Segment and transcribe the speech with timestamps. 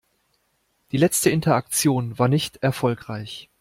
[0.91, 3.51] Die letzte Interaktion war nicht erfolgreich.